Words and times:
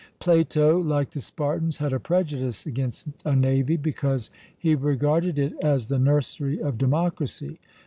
Plato, 0.17 0.79
like 0.79 1.11
the 1.11 1.21
Spartans, 1.21 1.77
had 1.77 1.93
a 1.93 1.99
prejudice 1.99 2.65
against 2.65 3.05
a 3.23 3.35
navy, 3.35 3.77
because 3.77 4.31
he 4.57 4.73
regarded 4.73 5.37
it 5.37 5.53
as 5.61 5.89
the 5.89 5.99
nursery 5.99 6.59
of 6.59 6.79
democracy. 6.79 7.59